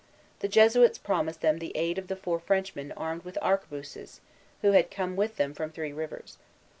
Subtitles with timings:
[0.39, 4.19] The Jesuits promised them the aid of the four Frenchmen armed with arquebuses,
[4.63, 6.39] who had come with them from Three Rivers.